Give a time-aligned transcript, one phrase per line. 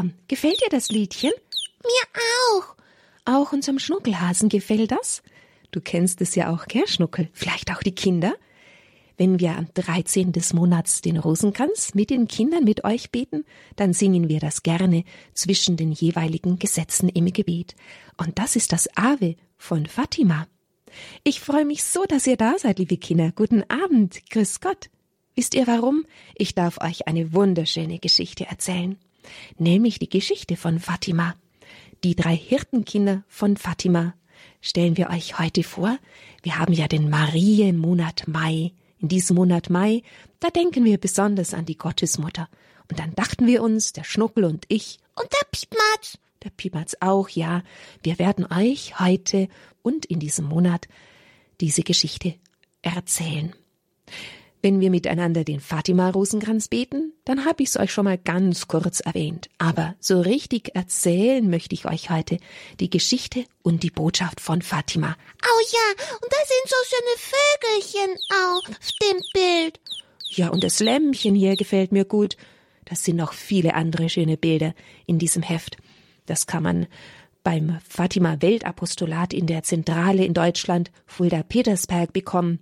[0.00, 1.32] komm, gefällt dir das Liedchen?
[1.82, 2.20] Mir
[2.54, 2.74] auch.
[3.26, 5.22] Auch unserem Schnuckelhasen gefällt das?
[5.72, 7.28] Du kennst es ja auch, gell, Schnuckel?
[7.32, 8.34] Vielleicht auch die Kinder?
[9.18, 10.32] Wenn wir am 13.
[10.32, 13.44] des Monats den Rosenkranz mit den Kindern mit euch beten,
[13.76, 17.76] dann singen wir das gerne zwischen den jeweiligen Gesetzen im Gebet.
[18.16, 20.46] Und das ist das Ave von Fatima.
[21.24, 23.32] Ich freue mich so, dass ihr da seid, liebe Kinder.
[23.32, 24.88] Guten Abend, grüß Gott.
[25.34, 26.06] Wisst ihr warum?
[26.34, 28.98] Ich darf euch eine wunderschöne Geschichte erzählen.
[29.58, 31.34] Nämlich die Geschichte von Fatima.
[32.04, 34.14] Die drei Hirtenkinder von Fatima
[34.60, 35.98] stellen wir euch heute vor.
[36.42, 38.72] Wir haben ja den Marienmonat Mai.
[38.98, 40.02] In diesem Monat Mai,
[40.40, 42.48] da denken wir besonders an die Gottesmutter.
[42.90, 47.28] Und dann dachten wir uns, der Schnuckel und ich und der Piepmatz, der Piepmatz auch,
[47.28, 47.62] ja,
[48.02, 49.48] wir werden euch heute
[49.82, 50.88] und in diesem Monat
[51.60, 52.34] diese Geschichte
[52.82, 53.54] erzählen.
[54.62, 59.00] Wenn wir miteinander den Fatima-Rosenkranz beten, dann habe ich es euch schon mal ganz kurz
[59.00, 59.48] erwähnt.
[59.56, 62.36] Aber so richtig erzählen möchte ich euch heute
[62.78, 65.16] die Geschichte und die Botschaft von Fatima.
[65.42, 69.80] Oh ja, und da sind so schöne Vögelchen auf dem Bild.
[70.28, 72.36] Ja, und das Lämmchen hier gefällt mir gut.
[72.84, 74.74] Das sind noch viele andere schöne Bilder
[75.06, 75.78] in diesem Heft.
[76.26, 76.86] Das kann man
[77.42, 82.58] beim Fatima Weltapostolat in der Zentrale in Deutschland, Fulda Petersberg, bekommen.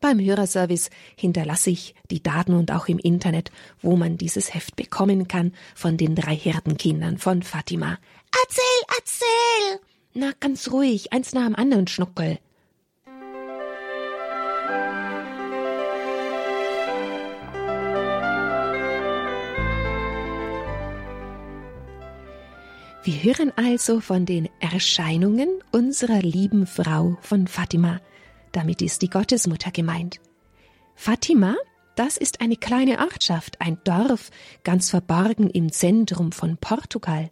[0.00, 5.28] Beim Hörerservice hinterlasse ich die Daten und auch im Internet, wo man dieses Heft bekommen
[5.28, 7.98] kann von den drei Hirtenkindern von Fatima.
[8.44, 8.62] Erzähl,
[8.98, 9.80] erzähl!
[10.14, 12.38] Na, ganz ruhig, eins nach dem anderen, Schnuckel.
[23.04, 28.00] Wir hören also von den Erscheinungen unserer lieben Frau von Fatima,
[28.52, 30.20] damit ist die Gottesmutter gemeint.
[30.94, 31.56] Fatima,
[31.96, 34.30] das ist eine kleine Ortschaft, ein Dorf,
[34.64, 37.30] ganz verborgen im Zentrum von Portugal.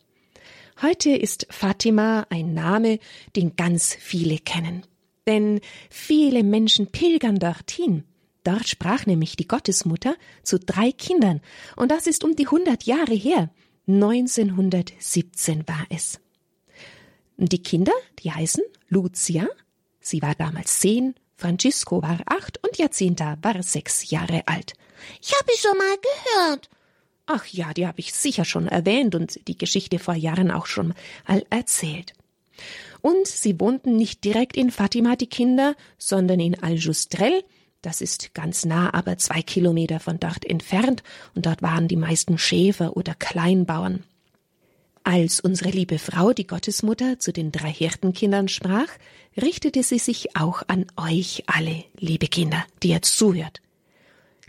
[0.82, 2.98] Heute ist Fatima ein Name,
[3.36, 4.82] den ganz viele kennen.
[5.26, 5.60] Denn
[5.90, 8.04] viele Menschen pilgern dorthin.
[8.44, 11.40] Dort sprach nämlich die Gottesmutter zu drei Kindern,
[11.76, 13.50] und das ist um die hundert Jahre her.
[13.86, 16.20] 1917 war es.
[17.36, 19.46] Die Kinder, die heißen Lucia,
[20.00, 24.74] Sie war damals zehn, Francisco war acht und Jacinta war sechs Jahre alt.
[25.22, 26.68] Ich habe schon mal gehört.
[27.26, 30.94] Ach ja, die habe ich sicher schon erwähnt und die Geschichte vor Jahren auch schon
[31.26, 32.12] mal erzählt.
[33.00, 37.42] Und sie wohnten nicht direkt in Fatima, die Kinder, sondern in Aljustrel.
[37.82, 41.02] Das ist ganz nah, aber zwei Kilometer von dort entfernt,
[41.34, 44.04] und dort waren die meisten Schäfer oder Kleinbauern.
[45.02, 48.88] Als unsere liebe Frau, die Gottesmutter, zu den drei Hirtenkindern sprach,
[49.42, 53.60] richtete sie sich auch an euch alle, liebe Kinder, die jetzt zuhört.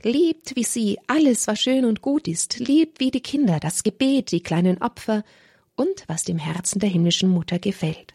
[0.04, 4.32] Liebt wie sie alles, was schön und gut ist, liebt wie die Kinder das Gebet,
[4.32, 5.24] die kleinen Opfer
[5.76, 8.14] und was dem Herzen der himmlischen Mutter gefällt.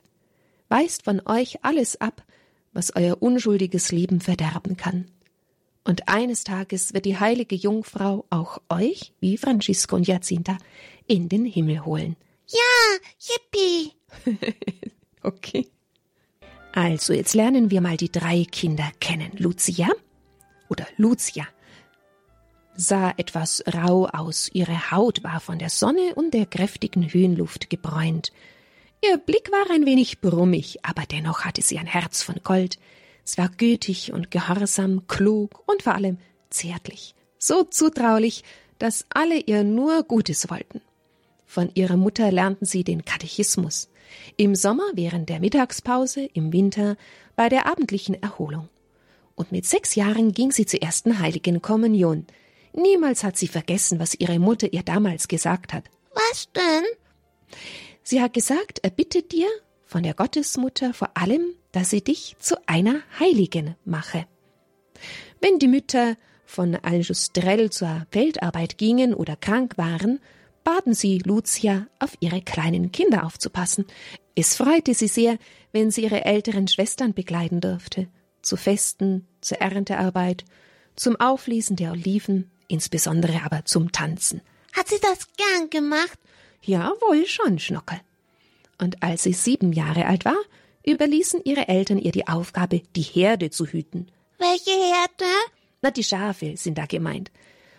[0.69, 2.25] Weist von euch alles ab,
[2.73, 5.07] was euer unschuldiges Leben verderben kann.
[5.85, 10.59] Und eines Tages wird die heilige Jungfrau auch euch, wie Francisco und Jacinta,
[11.07, 12.17] in den Himmel holen.
[12.49, 13.93] Ja, yippie.
[15.23, 15.69] okay.
[16.77, 19.31] Also, jetzt lernen wir mal die drei Kinder kennen.
[19.39, 19.89] Lucia
[20.69, 21.49] oder Lucia
[22.75, 24.51] sah etwas rau aus.
[24.53, 28.31] Ihre Haut war von der Sonne und der kräftigen Höhenluft gebräunt.
[29.03, 32.79] Ihr Blick war ein wenig brummig, aber dennoch hatte sie ein Herz von Gold.
[33.25, 36.19] Es war gütig und gehorsam, klug und vor allem
[36.51, 37.15] zärtlich.
[37.39, 38.45] So zutraulich,
[38.79, 40.83] dass alle ihr nur Gutes wollten.
[41.47, 43.89] Von ihrer Mutter lernten sie den Katechismus.
[44.37, 46.97] Im Sommer während der Mittagspause, im Winter
[47.37, 48.69] bei der abendlichen Erholung.
[49.35, 52.27] Und mit sechs Jahren ging sie zur ersten heiligen Kommunion.
[52.73, 55.85] Niemals hat sie vergessen, was ihre Mutter ihr damals gesagt hat.
[56.13, 56.85] Was denn?
[58.03, 59.49] Sie hat gesagt, er bittet dir
[59.85, 64.27] von der Gottesmutter vor allem, dass sie dich zu einer Heiligen mache.
[65.41, 70.21] Wenn die Mütter von Aljustrel zur Feldarbeit gingen oder krank waren,
[70.67, 73.87] baten sie Lucia, auf ihre kleinen Kinder aufzupassen.
[74.35, 75.39] Es freute sie sehr,
[75.71, 78.09] wenn sie ihre älteren Schwestern begleiten durfte,
[78.43, 80.45] zu Festen, zur Erntearbeit,
[80.97, 84.41] zum Auflesen der Oliven, insbesondere aber zum Tanzen.
[84.73, 86.19] Hat sie das gern gemacht?
[86.63, 88.01] Ja, wohl schon, Schnuckel.
[88.79, 90.39] Und als sie sieben Jahre alt war,
[90.85, 94.11] überließen ihre Eltern ihr die Aufgabe, die Herde zu hüten.
[94.39, 95.33] Welche Herde?
[95.81, 97.31] Na, die Schafe sind da gemeint.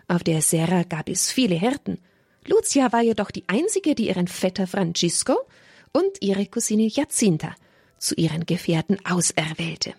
[0.08, 2.00] Auf der Serra gab es viele Hirten,
[2.48, 5.36] Lucia war jedoch die einzige, die ihren Vetter Francisco
[5.92, 7.56] und ihre Cousine Jacinta
[7.98, 9.94] zu ihren Gefährten auserwählte.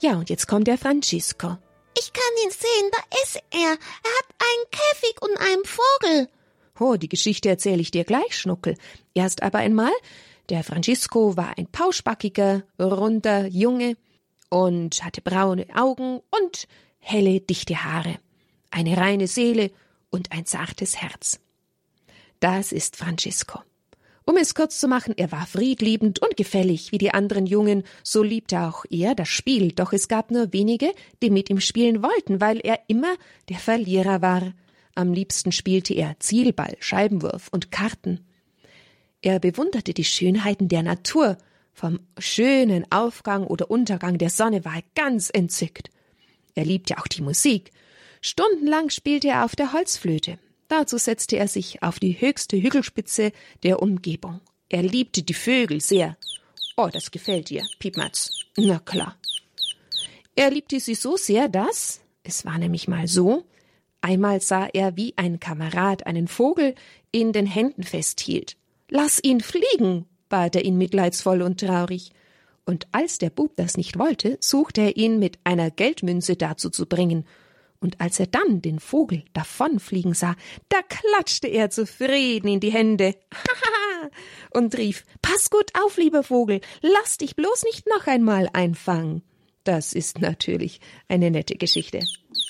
[0.00, 1.56] Ja, und jetzt kommt der Francisco.
[1.96, 3.60] Ich kann ihn sehen, da ist er.
[3.60, 6.28] Er hat einen Käfig und einen Vogel.
[6.78, 8.76] Oh, die Geschichte erzähle ich dir gleich, Schnuckel.
[9.14, 9.92] Erst aber einmal,
[10.48, 13.96] der Francisco war ein pauschbackiger, runder Junge
[14.50, 16.68] und hatte braune Augen und
[16.98, 18.18] helle, dichte Haare,
[18.70, 19.70] eine reine Seele
[20.14, 21.40] und ein zartes Herz.
[22.38, 23.60] Das ist Francisco.
[24.24, 28.22] Um es kurz zu machen, er war friedliebend und gefällig wie die anderen Jungen, so
[28.22, 32.40] liebte auch er das Spiel, doch es gab nur wenige, die mit ihm spielen wollten,
[32.40, 33.14] weil er immer
[33.48, 34.54] der Verlierer war.
[34.94, 38.24] Am liebsten spielte er Zielball, Scheibenwurf und Karten.
[39.20, 41.36] Er bewunderte die Schönheiten der Natur,
[41.72, 45.90] vom schönen Aufgang oder Untergang der Sonne war er ganz entzückt.
[46.54, 47.72] Er liebte auch die Musik.
[48.26, 50.38] Stundenlang spielte er auf der Holzflöte.
[50.68, 53.32] Dazu setzte er sich auf die höchste Hügelspitze
[53.62, 54.40] der Umgebung.
[54.70, 56.16] Er liebte die Vögel sehr.
[56.78, 58.30] Oh, das gefällt dir, Piepmatz.
[58.56, 59.18] Na klar.
[60.34, 63.44] Er liebte sie so sehr, dass, es war nämlich mal so,
[64.00, 66.76] einmal sah er, wie ein Kamerad einen Vogel
[67.12, 68.56] in den Händen festhielt.
[68.88, 72.10] Lass ihn fliegen, bat er ihn mitleidsvoll und traurig.
[72.64, 76.86] Und als der Bub das nicht wollte, suchte er ihn mit einer Geldmünze dazu zu
[76.86, 77.26] bringen,
[77.80, 80.36] und als er dann den Vogel davonfliegen sah,
[80.68, 83.14] da klatschte er zufrieden in die Hände
[84.50, 89.22] und rief Pass gut auf, lieber Vogel, lass dich bloß nicht noch einmal einfangen.
[89.64, 92.00] Das ist natürlich eine nette Geschichte.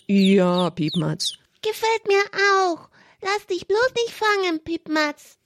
[0.07, 1.39] Ja, Piepmatz.
[1.63, 2.23] Gefällt mir
[2.57, 2.89] auch.
[3.23, 5.39] Lass dich bloß nicht fangen, Piepmatz.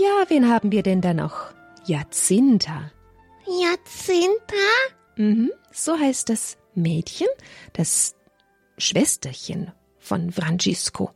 [0.00, 1.52] Ja, wen haben wir denn da noch?
[1.84, 2.90] Jacinta.
[3.44, 4.54] Jacinta?
[5.16, 7.26] Mhm, so heißt das Mädchen,
[7.74, 8.14] das
[8.78, 11.10] Schwesterchen von Francisco.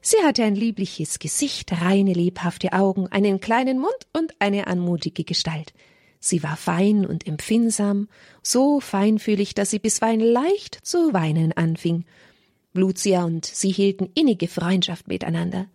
[0.00, 5.74] Sie hatte ein liebliches Gesicht, reine, lebhafte Augen, einen kleinen Mund und eine anmutige Gestalt.
[6.20, 8.08] Sie war fein und empfindsam,
[8.44, 12.04] so feinfühlig, dass sie bisweilen leicht zu weinen anfing.
[12.74, 15.66] Lucia und sie hielten innige Freundschaft miteinander.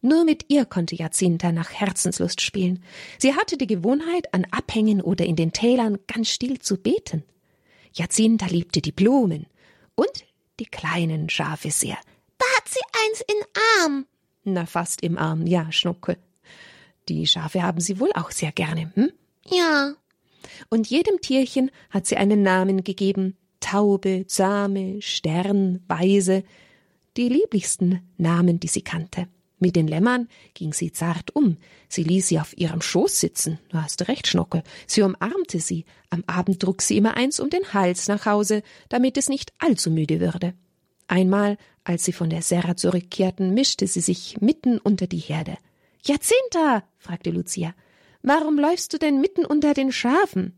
[0.00, 2.82] Nur mit ihr konnte Jacinta nach Herzenslust spielen.
[3.18, 7.24] Sie hatte die Gewohnheit, an Abhängen oder in den Tälern ganz still zu beten.
[7.92, 9.46] Jacinta liebte die Blumen
[9.96, 10.24] und
[10.60, 11.98] die kleinen Schafe sehr.
[12.38, 13.36] Da hat sie eins in
[13.82, 14.06] Arm.
[14.44, 16.16] Na, fast im Arm, ja, Schnucke.
[17.08, 19.10] Die Schafe haben sie wohl auch sehr gerne, hm?
[19.46, 19.94] Ja.
[20.70, 23.36] Und jedem Tierchen hat sie einen Namen gegeben.
[23.60, 26.44] Taube, Same, Stern, Weise.
[27.16, 29.26] Die lieblichsten Namen, die sie kannte.
[29.60, 31.56] Mit den Lämmern ging sie zart um.
[31.88, 33.58] Sie ließ sie auf ihrem Schoß sitzen.
[33.70, 34.62] Du hast recht, Schnuckel.
[34.86, 35.84] Sie umarmte sie.
[36.10, 39.90] Am Abend trug sie immer eins um den Hals nach Hause, damit es nicht allzu
[39.90, 40.54] müde würde.
[41.08, 45.56] Einmal, als sie von der Serra zurückkehrten, mischte sie sich mitten unter die Herde.
[46.04, 47.74] Jacinta, fragte Lucia,
[48.22, 50.54] warum läufst du denn mitten unter den Schafen?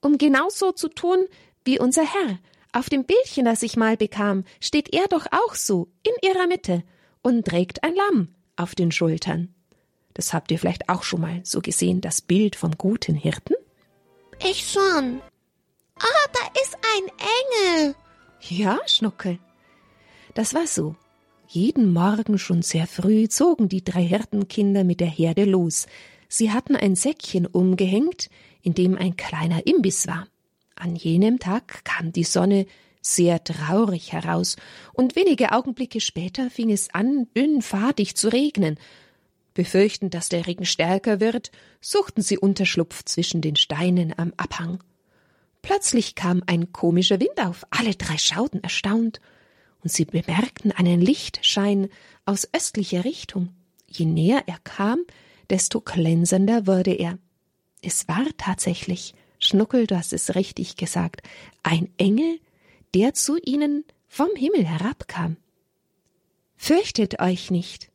[0.00, 1.26] Um genauso zu tun
[1.64, 2.38] wie unser Herr.
[2.72, 6.82] Auf dem Bildchen, das ich mal bekam, steht er doch auch so, in ihrer Mitte
[7.22, 9.54] und trägt ein Lamm auf den Schultern.
[10.14, 13.54] Das habt ihr vielleicht auch schon mal so gesehen, das Bild vom guten Hirten?
[14.44, 15.20] Ich schon.
[15.96, 17.94] Ah, da ist ein Engel.
[18.40, 19.38] Ja, Schnuckel.
[20.34, 20.96] Das war so.
[21.46, 25.86] Jeden Morgen schon sehr früh zogen die drei Hirtenkinder mit der Herde los.
[26.28, 28.28] Sie hatten ein Säckchen umgehängt,
[28.62, 30.28] in dem ein kleiner Imbiss war.
[30.74, 32.66] An jenem Tag kam die Sonne
[33.14, 34.56] sehr traurig heraus,
[34.92, 38.78] und wenige Augenblicke später fing es an, dünn zu regnen.
[39.54, 41.50] Befürchtend, dass der Regen stärker wird,
[41.80, 44.82] suchten sie Unterschlupf zwischen den Steinen am Abhang.
[45.62, 49.20] Plötzlich kam ein komischer Wind auf, alle drei schauten erstaunt,
[49.82, 51.88] und sie bemerkten einen Lichtschein
[52.24, 53.50] aus östlicher Richtung.
[53.86, 55.00] Je näher er kam,
[55.50, 57.18] desto glänzender wurde er.
[57.80, 61.22] Es war tatsächlich, Schnuckel, du hast es richtig gesagt,
[61.62, 62.40] ein Engel,
[62.94, 65.36] der zu ihnen vom Himmel herabkam.
[66.56, 67.90] Fürchtet euch nicht,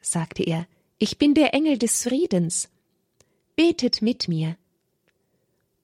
[0.00, 0.66] sagte er,
[0.98, 2.70] ich bin der Engel des Friedens.
[3.56, 4.56] Betet mit mir.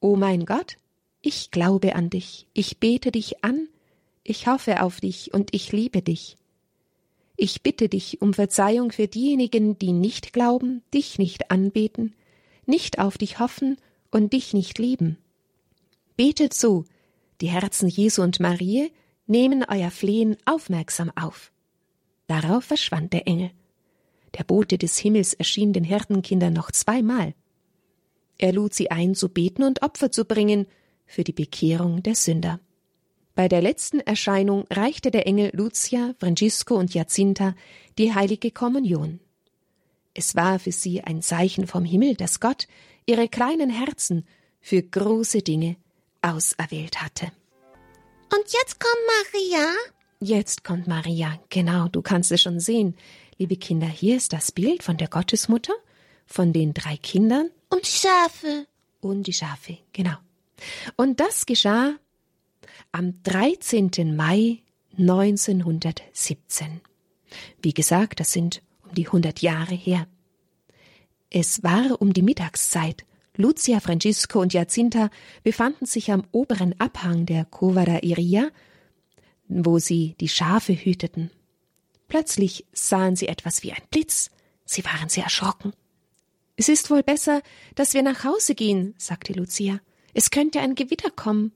[0.01, 0.77] O mein Gott,
[1.23, 3.69] ich glaube an dich, ich bete dich an,
[4.23, 6.37] ich hoffe auf dich und ich liebe dich.
[7.37, 12.15] Ich bitte dich um Verzeihung für diejenigen, die nicht glauben, dich nicht anbeten,
[12.67, 13.77] nicht auf dich hoffen
[14.11, 15.19] und dich nicht lieben.
[16.17, 16.85] Betet so,
[17.41, 18.93] die Herzen Jesu und Marie
[19.27, 21.53] nehmen euer Flehen aufmerksam auf.
[22.27, 23.51] Darauf verschwand der Engel.
[24.39, 27.35] Der Bote des Himmels erschien den Hirtenkindern noch zweimal.
[28.39, 30.67] Er lud sie ein, zu beten und Opfer zu bringen
[31.07, 32.61] für die Bekehrung der Sünder.
[33.35, 37.55] Bei der letzten Erscheinung reichte der Engel Lucia, Francisco und Jacinta
[37.99, 39.21] die heilige Kommunion.
[40.15, 42.67] Es war für sie ein Zeichen vom Himmel, dass Gott
[43.07, 44.27] ihre kleinen Herzen
[44.61, 45.77] für große Dinge
[46.23, 47.33] auserwählt hatte.
[48.33, 49.67] Und jetzt kommt Maria?
[50.21, 52.97] Jetzt kommt Maria, genau, du kannst es schon sehen.
[53.39, 55.73] Liebe Kinder, hier ist das Bild von der Gottesmutter,
[56.27, 57.51] von den drei Kindern.
[57.71, 58.67] Und die Schafe.
[59.01, 60.17] Und die Schafe, genau.
[60.97, 61.95] Und das geschah
[62.93, 64.15] am 13.
[64.15, 64.63] Mai
[64.99, 66.81] 1917.
[67.63, 70.07] Wie gesagt, das sind um die 100 Jahre her.
[71.31, 73.05] Es war um die Mittagszeit.
[73.41, 75.11] Lucia, Francisco und Jacinta
[75.43, 78.51] befanden sich am oberen Abhang der Cova da Iria,
[79.49, 81.31] wo sie die Schafe hüteten.
[82.07, 84.31] Plötzlich sahen sie etwas wie ein Blitz.
[84.65, 85.73] Sie waren sehr erschrocken.
[86.57, 87.41] Es ist wohl besser,
[87.75, 89.81] dass wir nach Hause gehen, sagte Lucia.
[90.13, 91.53] Es könnte ein Gewitter kommen.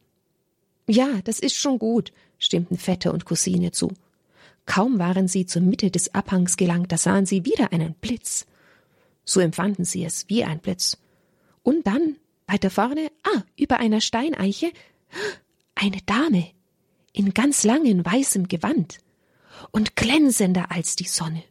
[0.88, 3.92] Ja, das ist schon gut, stimmten Vetter und Cousine zu.
[4.64, 8.46] Kaum waren sie zur Mitte des Abhangs gelangt, da sahen sie wieder einen Blitz.
[9.24, 10.96] So empfanden sie es wie ein Blitz.
[11.64, 12.16] Und dann,
[12.46, 14.70] weiter vorne, ah, über einer Steineiche,
[15.74, 16.52] eine Dame
[17.12, 18.98] in ganz langem weißem Gewand
[19.72, 21.42] und glänzender als die Sonne.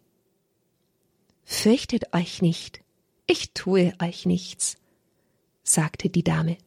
[1.43, 2.81] Fürchtet euch nicht,
[3.25, 4.77] ich tue euch nichts,
[5.63, 6.57] sagte die Dame.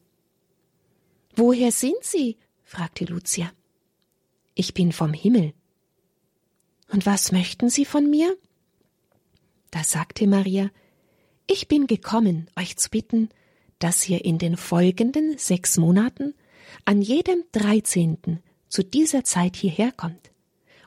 [1.35, 2.37] Woher sind Sie?
[2.65, 3.53] fragte Lucia.
[4.55, 5.55] Ich bin vom Himmel.
[6.91, 8.37] Und was möchten Sie von mir?
[9.71, 10.71] Da sagte Maria,
[11.47, 13.31] ich bin gekommen, euch zu bitten,
[13.79, 16.35] dass ihr in den folgenden sechs Monaten
[16.85, 20.31] an jedem dreizehnten zu dieser Zeit hierher kommt.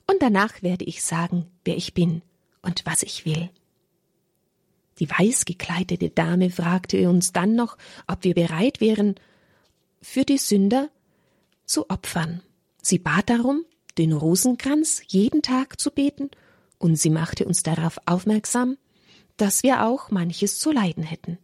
[0.07, 2.21] Und danach werde ich sagen, wer ich bin
[2.61, 3.49] und was ich will.
[4.99, 9.15] Die weiß gekleidete Dame fragte uns dann noch, ob wir bereit wären,
[10.01, 10.89] für die Sünder
[11.65, 12.41] zu opfern.
[12.81, 13.65] Sie bat darum,
[13.97, 16.29] den Rosenkranz jeden Tag zu beten,
[16.77, 18.77] und sie machte uns darauf aufmerksam,
[19.41, 21.37] dass wir auch manches zu leiden hätten.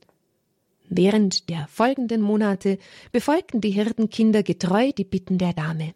[0.89, 2.77] Während der folgenden Monate
[3.11, 5.95] befolgten die Hirtenkinder getreu die Bitten der Dame.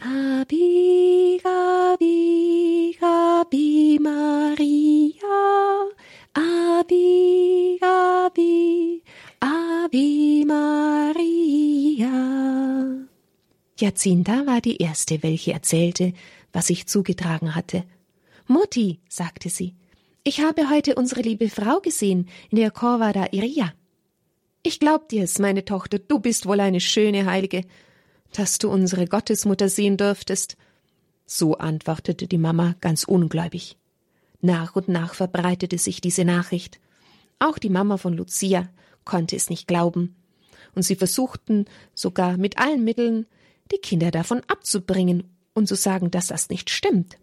[0.00, 5.18] Abi, Abi, Abi Maria,
[6.32, 9.02] Abi, Abi,
[9.40, 12.06] Abi Maria.
[13.78, 16.12] Jacinta war die erste, welche erzählte,
[16.52, 17.84] was sich zugetragen hatte.
[18.46, 19.74] Mutti, sagte sie,
[20.26, 23.72] ich habe heute unsere liebe Frau gesehen in der Corva da Iria.
[24.62, 27.62] Ich glaub dir's, meine Tochter, du bist wohl eine schöne Heilige
[28.32, 30.56] dass du unsere Gottesmutter sehen dürftest.
[31.26, 33.76] So antwortete die Mama ganz ungläubig.
[34.40, 36.78] Nach und nach verbreitete sich diese Nachricht.
[37.38, 38.68] Auch die Mama von Lucia
[39.04, 40.16] konnte es nicht glauben,
[40.74, 41.64] und sie versuchten
[41.94, 43.26] sogar mit allen Mitteln,
[43.72, 47.18] die Kinder davon abzubringen und zu sagen, dass das nicht stimmt.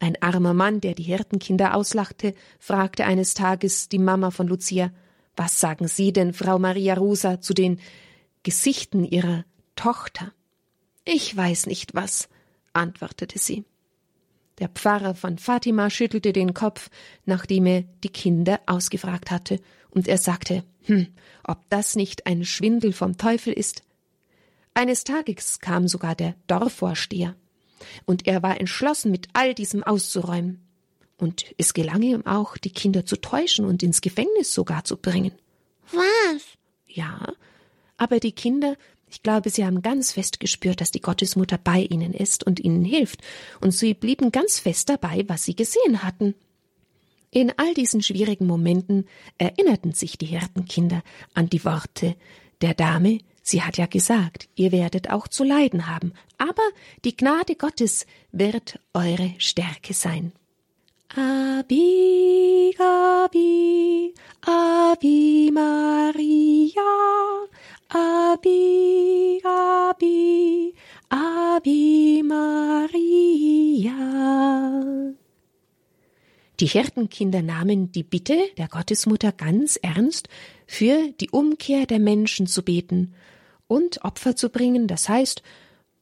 [0.00, 4.92] Ein armer Mann, der die Hirtenkinder auslachte, fragte eines Tages die Mama von Lucia,
[5.36, 7.80] was sagen Sie denn, Frau Maria Rosa, zu den
[8.42, 9.44] Gesichten Ihrer
[9.76, 10.32] Tochter.
[11.04, 12.28] Ich weiß nicht was,
[12.72, 13.64] antwortete sie.
[14.58, 16.90] Der Pfarrer von Fatima schüttelte den Kopf,
[17.24, 21.08] nachdem er die Kinder ausgefragt hatte, und er sagte, hm,
[21.44, 23.82] ob das nicht ein Schwindel vom Teufel ist.
[24.74, 27.36] Eines Tages kam sogar der Dorfvorsteher,
[28.06, 30.60] und er war entschlossen, mit all diesem auszuräumen.
[31.16, 35.32] Und es gelang ihm auch, die Kinder zu täuschen und ins Gefängnis sogar zu bringen.
[35.90, 36.42] Was?
[36.86, 37.32] Ja,
[37.96, 38.76] aber die Kinder
[39.10, 42.84] ich glaube, sie haben ganz fest gespürt, dass die Gottesmutter bei ihnen ist und ihnen
[42.84, 43.22] hilft,
[43.60, 46.34] und sie blieben ganz fest dabei, was sie gesehen hatten.
[47.30, 49.06] In all diesen schwierigen Momenten
[49.36, 51.02] erinnerten sich die Hirtenkinder
[51.34, 52.16] an die Worte
[52.60, 56.62] der Dame, sie hat ja gesagt, ihr werdet auch zu leiden haben, aber
[57.04, 60.32] die Gnade Gottes wird eure Stärke sein.
[61.14, 66.82] Abi, Abi, Abi Maria,
[67.88, 70.74] Abi, Abi,
[71.08, 72.68] Abi Maria.
[76.60, 80.28] Die Hirtenkinder nahmen die Bitte der Gottesmutter ganz ernst,
[80.66, 83.14] für die Umkehr der Menschen zu beten
[83.68, 85.42] und Opfer zu bringen, das heißt,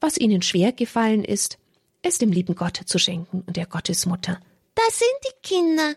[0.00, 1.58] was ihnen schwer gefallen ist,
[2.02, 4.40] es dem lieben Gott zu schenken und der Gottesmutter.
[4.74, 5.94] Das sind die Kinder.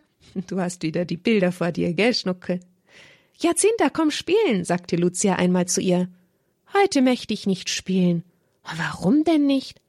[0.48, 2.60] Du hast wieder die Bilder vor dir, gell, Schnucke?
[3.40, 6.10] Jacinta, komm spielen, sagte Lucia einmal zu ihr.
[6.74, 8.24] Heute möchte ich nicht spielen.
[8.64, 9.80] Warum denn nicht?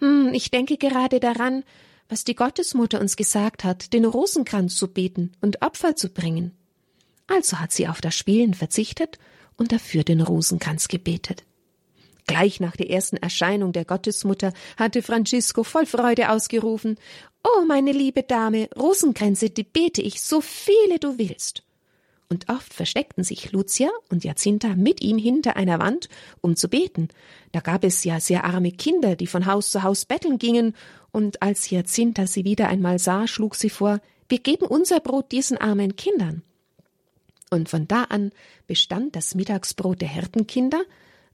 [0.00, 1.64] Hm, ich denke gerade daran,
[2.08, 6.52] was die Gottesmutter uns gesagt hat, den Rosenkranz zu beten und Opfer zu bringen.
[7.26, 9.18] Also hat sie auf das Spielen verzichtet
[9.60, 11.44] und dafür den Rosenkranz gebetet.
[12.26, 16.96] Gleich nach der ersten Erscheinung der Gottesmutter hatte Francisco voll Freude ausgerufen
[17.42, 21.62] Oh, meine liebe Dame, Rosenkränze, die bete ich, so viele du willst.
[22.28, 26.08] Und oft versteckten sich Lucia und Jacinta mit ihm hinter einer Wand,
[26.40, 27.08] um zu beten.
[27.52, 30.74] Da gab es ja sehr arme Kinder, die von Haus zu Haus betteln gingen,
[31.12, 35.58] und als Jacinta sie wieder einmal sah, schlug sie vor, wir geben unser Brot diesen
[35.58, 36.42] armen Kindern.
[37.50, 38.30] Und von da an
[38.66, 40.82] bestand das Mittagsbrot der Hirtenkinder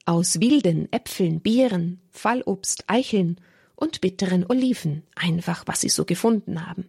[0.07, 3.41] aus wilden Äpfeln, Beeren, Fallobst, Eicheln
[3.75, 6.89] und bitteren Oliven, einfach was sie so gefunden haben.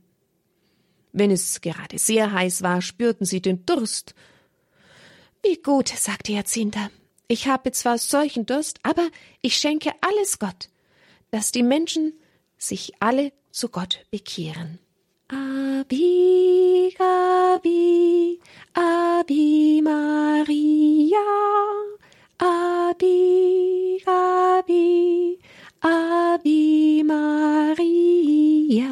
[1.12, 4.16] Wenn es gerade sehr heiß war, spürten sie den Durst.
[5.44, 6.90] Wie gut, sagte Jacinta.
[7.28, 9.10] Ich habe zwar solchen Durst, aber
[9.42, 10.70] ich schenke alles Gott,
[11.32, 12.14] dass die Menschen
[12.58, 14.80] sich alle zu Gott bekehren.
[15.28, 16.96] Abi,
[18.78, 21.18] Abi, Maria,
[22.38, 25.40] Abi, Abi,
[25.82, 28.86] Abi Maria.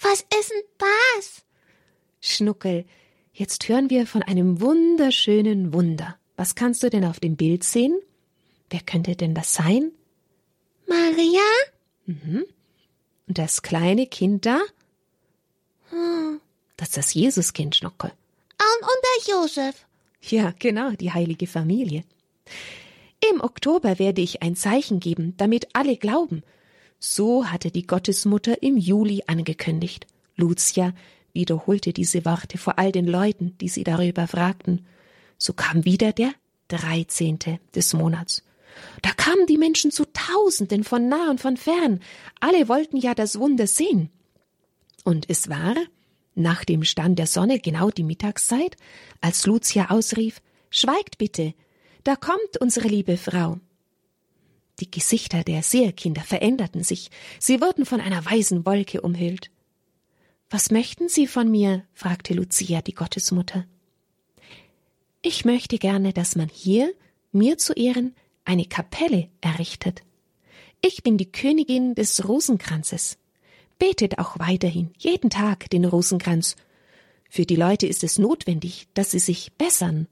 [0.00, 1.44] Was ist denn das?
[2.22, 2.86] Schnuckel,
[3.34, 6.18] jetzt hören wir von einem wunderschönen Wunder.
[6.36, 8.00] Was kannst du denn auf dem Bild sehen?
[8.70, 9.92] Wer könnte denn das sein?
[10.86, 11.42] Maria?
[12.06, 12.46] Mhm.
[13.28, 14.62] Und das kleine Kind da?
[15.90, 16.40] Hm.
[16.76, 18.10] Das ist das Jesuskind, Schnuckel.
[18.10, 19.86] Und, und der Josef.
[20.22, 22.04] Ja, genau, die heilige Familie.
[23.30, 26.42] Im Oktober werde ich ein Zeichen geben, damit alle glauben.
[26.98, 30.06] So hatte die Gottesmutter im Juli angekündigt.
[30.36, 30.94] Lucia
[31.32, 34.86] wiederholte diese Worte vor all den Leuten, die sie darüber fragten.
[35.38, 36.32] So kam wieder der
[36.68, 38.42] dreizehnte des Monats.
[39.02, 42.00] Da kamen die Menschen zu Tausenden von nah und von fern.
[42.40, 44.10] Alle wollten ja das Wunder sehen.
[45.04, 45.74] Und es war,
[46.34, 48.76] nach dem Stand der Sonne genau die Mittagszeit,
[49.20, 51.54] als Lucia ausrief Schweigt bitte,
[52.02, 53.58] da kommt unsere liebe Frau.
[54.80, 59.50] Die Gesichter der Seherkinder veränderten sich, sie wurden von einer weißen Wolke umhüllt.
[60.50, 61.84] Was möchten Sie von mir?
[61.94, 63.66] fragte Lucia, die Gottesmutter.
[65.22, 66.92] Ich möchte gerne, dass man hier,
[67.32, 70.02] mir zu Ehren, eine Kapelle errichtet.
[70.80, 73.16] Ich bin die Königin des Rosenkranzes.
[73.78, 76.56] Betet auch weiterhin jeden Tag den Rosenkranz.
[77.28, 80.06] Für die Leute ist es notwendig, dass sie sich bessern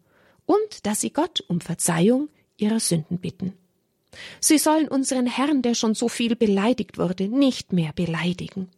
[0.46, 3.54] und dass sie Gott um Verzeihung ihrer Sünden bitten.
[4.40, 8.68] Sie sollen unseren Herrn, der schon so viel beleidigt wurde, nicht mehr beleidigen.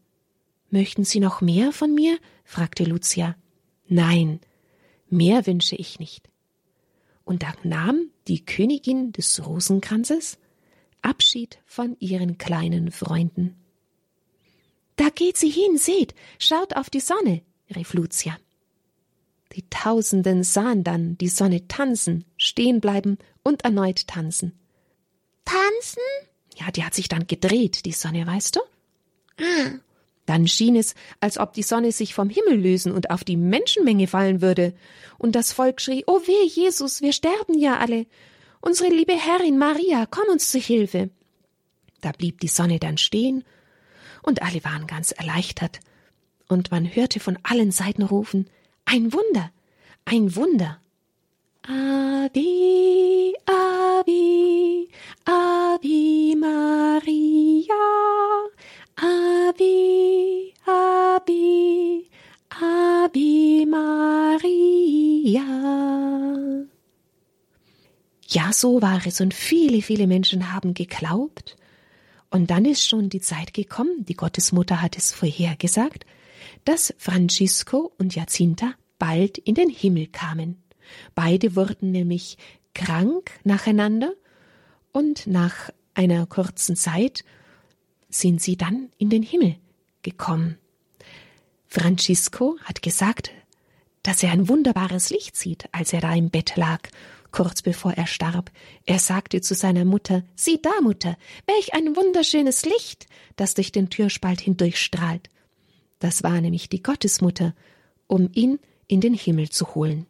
[0.70, 2.18] Möchten Sie noch mehr von mir?
[2.44, 3.36] fragte Lucia.
[3.86, 4.40] Nein,
[5.08, 6.28] mehr wünsche ich nicht.
[7.24, 10.38] Und da nahm die Königin des Rosenkranzes
[11.02, 13.56] Abschied von ihren kleinen Freunden.
[14.96, 17.42] Da geht sie hin, seht, schaut auf die Sonne,
[17.74, 18.36] rief Lucia.
[19.52, 24.58] Die Tausenden sahen dann die Sonne tanzen, stehen bleiben und erneut tanzen.
[25.44, 26.02] Tanzen?
[26.56, 28.60] Ja, die hat sich dann gedreht, die Sonne, weißt du?
[29.40, 29.78] Ah.
[30.26, 34.06] Dann schien es, als ob die Sonne sich vom Himmel lösen und auf die Menschenmenge
[34.06, 34.74] fallen würde.
[35.18, 38.06] Und das Volk schrie, Oh weh, Jesus, wir sterben ja alle.
[38.60, 41.10] Unsere liebe Herrin Maria, komm uns zu Hilfe.
[42.00, 43.44] Da blieb die Sonne dann stehen
[44.24, 45.80] und alle waren ganz erleichtert,
[46.48, 48.48] und man hörte von allen Seiten rufen
[48.84, 49.50] Ein Wunder,
[50.04, 50.78] ein Wunder.
[51.62, 54.86] Ave, Ave,
[55.24, 57.74] Ave Maria,
[58.96, 62.04] Ave, Ave,
[62.50, 65.42] Ave Maria.
[68.28, 71.56] Ja, so war es, und viele, viele Menschen haben geglaubt,
[72.34, 76.04] und dann ist schon die Zeit gekommen, die Gottesmutter hat es vorhergesagt,
[76.64, 80.60] dass Francisco und Jacinta bald in den Himmel kamen.
[81.14, 82.36] Beide wurden nämlich
[82.74, 84.12] krank nacheinander
[84.90, 87.24] und nach einer kurzen Zeit
[88.08, 89.54] sind sie dann in den Himmel
[90.02, 90.58] gekommen.
[91.68, 93.30] Francisco hat gesagt,
[94.02, 96.80] dass er ein wunderbares Licht sieht, als er da im Bett lag
[97.34, 98.52] kurz bevor er starb.
[98.86, 101.16] Er sagte zu seiner Mutter Sieh da, Mutter,
[101.46, 105.28] welch ein wunderschönes Licht, das durch den Türspalt hindurchstrahlt.
[105.98, 107.52] Das war nämlich die Gottesmutter,
[108.06, 110.06] um ihn in den Himmel zu holen.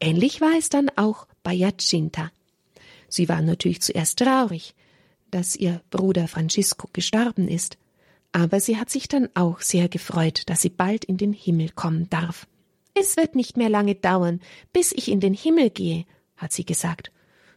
[0.00, 2.32] Ähnlich war es dann auch bei Jacinta.
[3.08, 4.74] Sie war natürlich zuerst traurig,
[5.30, 7.78] dass ihr Bruder Francisco gestorben ist,
[8.32, 12.10] aber sie hat sich dann auch sehr gefreut, dass sie bald in den Himmel kommen
[12.10, 12.48] darf.
[12.94, 14.40] Es wird nicht mehr lange dauern,
[14.72, 16.04] bis ich in den Himmel gehe,
[16.36, 17.12] hat sie gesagt.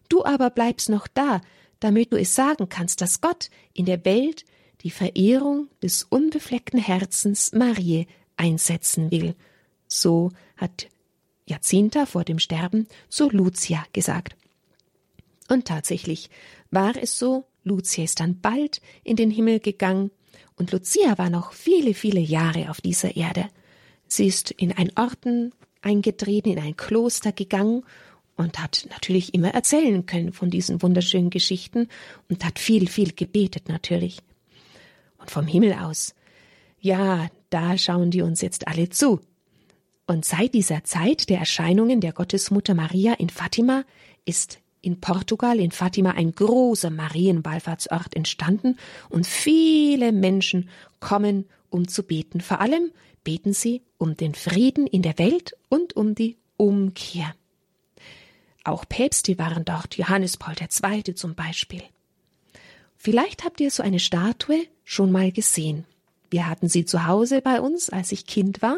[0.10, 1.42] Du aber bleibst noch da,
[1.80, 4.46] damit du es sagen kannst, dass Gott in der Welt
[4.82, 8.08] die Verehrung des unbefleckten Herzens Marie
[8.38, 9.36] einsetzen will.
[9.88, 10.88] So hat
[11.46, 14.36] Jacinta vor dem Sterben zu Lucia gesagt.
[15.48, 16.30] Und tatsächlich
[16.72, 20.12] war es so, Lucia ist dann bald in den Himmel gegangen,
[20.58, 23.50] und Lucia war noch viele, viele Jahre auf dieser Erde.
[24.08, 27.84] Sie ist in ein Orden eingetreten, in ein Kloster gegangen
[28.36, 31.88] und hat natürlich immer erzählen können von diesen wunderschönen Geschichten
[32.30, 34.20] und hat viel, viel gebetet natürlich.
[35.18, 36.14] Und vom Himmel aus,
[36.80, 39.22] ja, da schauen die uns jetzt alle zu.
[40.08, 43.84] Und seit dieser Zeit der Erscheinungen der Gottesmutter Maria in Fatima
[44.26, 48.78] ist in Portugal, in Fatima, ein großer Marienwallfahrtsort entstanden
[49.10, 50.70] und viele Menschen
[51.00, 52.40] kommen, um zu beten.
[52.40, 52.92] Vor allem
[53.24, 57.34] beten sie um den Frieden in der Welt und um die Umkehr.
[58.66, 61.14] Auch Päpste waren dort, Johannes Paul II.
[61.14, 61.84] zum Beispiel.
[62.98, 65.86] Vielleicht habt ihr so eine Statue schon mal gesehen.
[66.32, 68.78] Wir hatten sie zu Hause bei uns, als ich Kind war,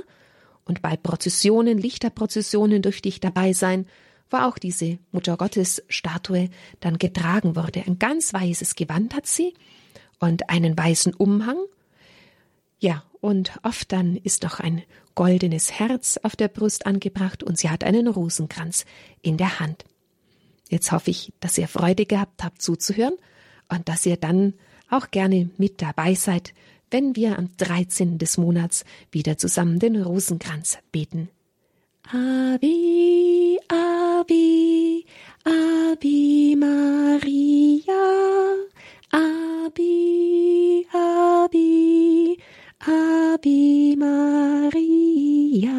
[0.65, 3.88] und bei Prozessionen, Lichterprozessionen durfte ich dabei sein,
[4.30, 6.50] wo auch diese Muttergottes-Statue
[6.82, 7.84] dann getragen wurde.
[7.88, 9.54] Ein ganz weißes Gewand hat sie
[10.19, 11.58] und einen weißen Umhang.
[12.80, 17.70] Ja, und oft dann ist noch ein goldenes Herz auf der Brust angebracht und sie
[17.70, 18.86] hat einen Rosenkranz
[19.22, 19.84] in der Hand.
[20.70, 23.16] Jetzt hoffe ich, dass ihr Freude gehabt habt zuzuhören
[23.68, 24.54] und dass ihr dann
[24.90, 26.54] auch gerne mit dabei seid,
[26.90, 28.18] wenn wir am 13.
[28.18, 31.28] des Monats wieder zusammen den Rosenkranz beten.
[32.10, 35.04] Ave, Ave,
[35.44, 37.94] Ave Maria,
[39.12, 40.07] Ave,
[43.98, 45.70] Maria.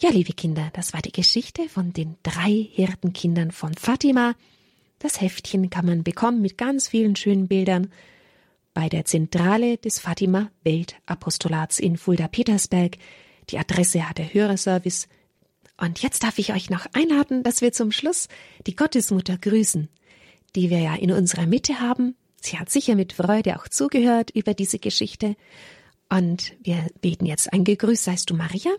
[0.00, 4.34] Ja, liebe Kinder, das war die Geschichte von den drei Hirtenkindern von Fatima.
[4.98, 7.90] Das Heftchen kann man bekommen mit ganz vielen schönen Bildern
[8.72, 12.98] bei der Zentrale des Fatima Weltapostolats in Fulda-Petersberg
[13.50, 15.08] die Adresse hat der Hörerservice.
[15.76, 18.28] Und jetzt darf ich euch noch einladen, dass wir zum Schluss
[18.66, 19.88] die Gottesmutter grüßen,
[20.54, 22.16] die wir ja in unserer Mitte haben.
[22.44, 25.34] Sie hat sicher mit Freude auch zugehört über diese Geschichte.
[26.10, 28.70] Und wir beten jetzt ein Gegrüß seist du Maria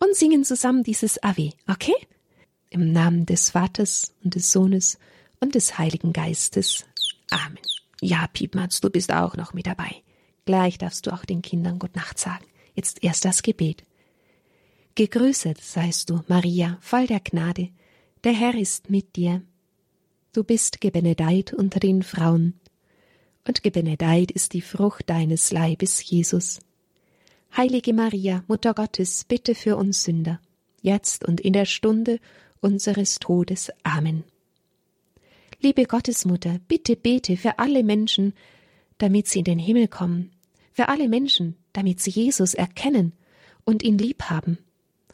[0.00, 1.94] und singen zusammen dieses Ave, okay?
[2.68, 4.98] Im Namen des Vaters und des Sohnes
[5.40, 6.84] und des Heiligen Geistes.
[7.30, 7.58] Amen.
[8.02, 10.02] Ja, Piepmatz, du bist auch noch mit dabei.
[10.44, 12.44] Gleich darfst du auch den Kindern Gute Nacht sagen.
[12.74, 13.84] Jetzt erst das Gebet.
[14.94, 17.70] Gegrüßet seist du, Maria, voll der Gnade,
[18.24, 19.42] der Herr ist mit dir.
[20.34, 22.59] Du bist gebenedeit unter den Frauen,
[23.50, 26.60] und gebenedeit ist die Frucht deines Leibes, Jesus.
[27.56, 30.40] Heilige Maria, Mutter Gottes, bitte für uns Sünder,
[30.82, 32.20] jetzt und in der Stunde
[32.60, 33.72] unseres Todes.
[33.82, 34.22] Amen.
[35.60, 38.34] Liebe Gottesmutter, bitte bete für alle Menschen,
[38.98, 40.30] damit sie in den Himmel kommen,
[40.72, 43.14] für alle Menschen, damit sie Jesus erkennen
[43.64, 44.58] und ihn lieb haben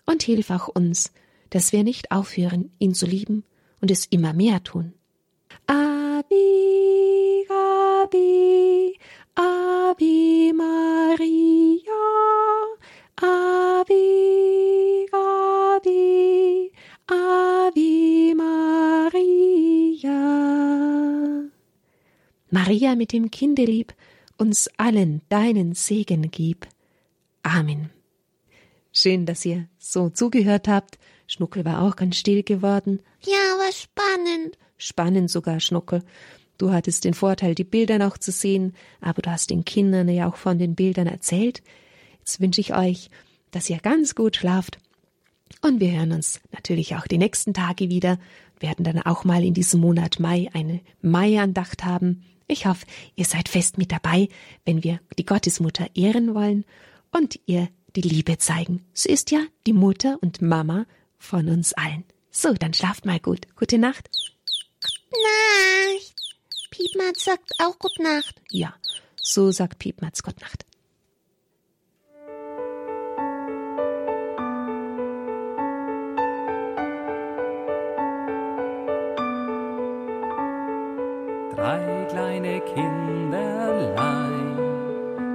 [0.05, 1.11] und hilf auch uns,
[1.49, 3.45] dass wir nicht aufhören, ihn zu lieben
[3.81, 4.93] und es immer mehr tun.
[5.67, 7.16] Abi,
[8.07, 8.95] Abi,
[9.35, 12.05] Abi Maria,
[13.17, 16.71] Abi, Abi,
[17.09, 20.21] Abi Maria.
[22.51, 23.93] Maria mit dem Kindelieb,
[24.39, 26.69] uns allen deinen Segen gib.
[27.43, 27.91] Amen.
[28.93, 31.01] Schön, dass ihr so zugehört habt.
[31.27, 33.01] Schnuckel war auch ganz still geworden.
[33.25, 34.57] Ja, war spannend.
[34.77, 36.05] Spannend sogar, Schnuckel.
[36.59, 40.29] Du hattest den Vorteil, die Bilder noch zu sehen, aber du hast den Kindern ja
[40.29, 41.63] auch von den Bildern erzählt.
[42.19, 43.11] Jetzt wünsche ich euch,
[43.51, 44.79] dass ihr ganz gut schlaft.
[45.63, 48.19] Und wir hören uns natürlich auch die nächsten Tage wieder,
[48.59, 52.25] werden dann auch mal in diesem Monat Mai eine Mai-Andacht haben.
[52.49, 54.29] Ich hoffe, ihr seid fest mit dabei,
[54.65, 56.65] wenn wir die Gottesmutter ehren wollen
[57.13, 58.85] und ihr die Liebe zeigen.
[58.93, 60.87] Sie ist ja die Mutter und Mama
[61.19, 62.05] von uns allen.
[62.31, 63.47] So, dann schlaft mal gut.
[63.57, 64.11] Gute Nacht.
[64.81, 66.26] Gute Nacht.
[66.77, 68.35] Piepmatz sagt auch Gute Nacht.
[68.51, 68.75] Ja,
[69.17, 70.67] so sagt Piepmatz Gute Nacht.
[81.55, 84.59] Drei kleine Kinderlein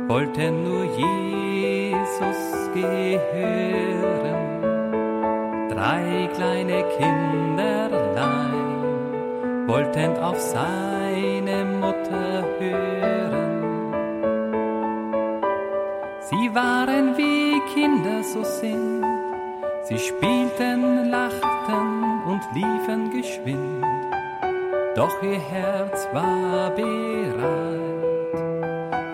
[0.08, 4.62] wollten nur Jesus gehören.
[5.71, 8.62] Drei kleine Kinderlein
[9.67, 11.01] wollten auf seine
[20.08, 23.86] spielten, lachten und liefen geschwind,
[24.96, 27.92] doch ihr Herz war bereit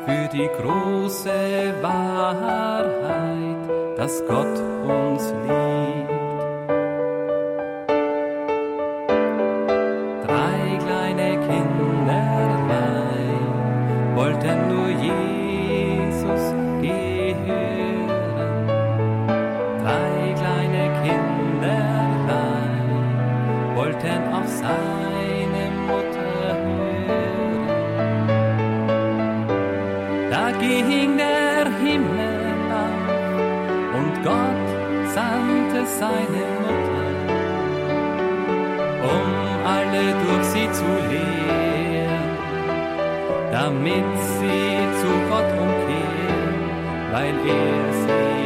[0.05, 3.57] für die große Wahrheit,
[3.97, 5.66] dass Gott uns liebt.
[35.77, 37.07] Liebte seine Mutter,
[39.03, 42.37] um alle durch sie zu lehren,
[43.51, 44.05] damit
[44.39, 46.69] sie zu Gott umkehren,
[47.11, 48.36] weil er sie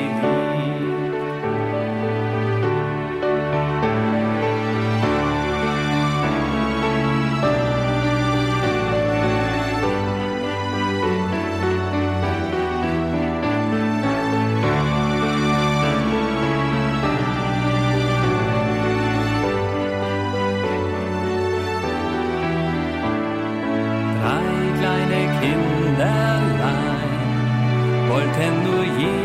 [28.63, 29.22] nur Jesus.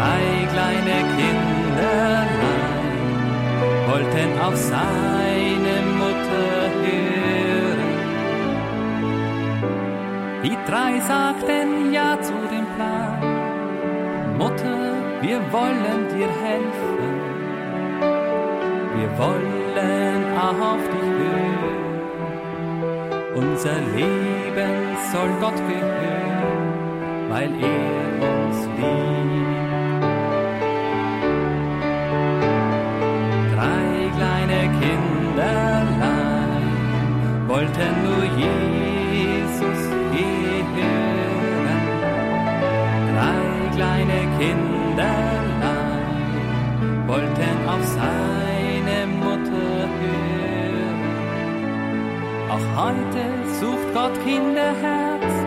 [0.00, 2.28] Drei kleine Kinderlein
[3.88, 6.48] wollten auf seine Mutter
[6.82, 7.92] hören.
[10.42, 13.18] Die drei sagten ja zu dem Plan.
[14.38, 14.80] Mutter,
[15.20, 16.98] wir wollen dir helfen.
[18.96, 21.89] Wir wollen auf dich hören.
[23.34, 30.02] Unser Leben soll Gott gehören, weil er uns liebt.
[33.54, 36.64] Drei kleine Kinderlein
[37.46, 39.80] wollten nur Jesus
[40.12, 41.84] gehören.
[43.14, 43.42] Drei
[43.76, 45.60] kleine Kinderlein
[47.06, 48.49] wollten auf seine
[52.60, 53.24] Auch heute
[53.60, 55.46] sucht Gott Kinderherzen,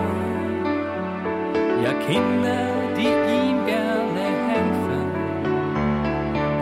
[1.83, 2.65] ja Kinder,
[2.97, 5.05] die ihm gerne helfen,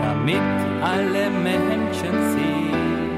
[0.04, 3.12] damit alle Menschen sehen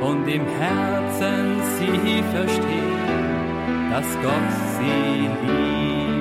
[0.00, 6.15] und im Herzen sie verstehen, dass Gott sie liebt.